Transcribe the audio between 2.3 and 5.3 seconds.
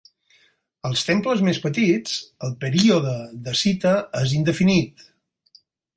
el període de cita és indefinit.